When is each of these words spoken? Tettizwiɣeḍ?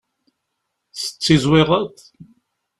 Tettizwiɣeḍ? 0.99 1.91